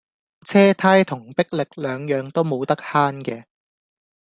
[0.47, 3.45] 車呔同迫力兩樣都冇得慳嘅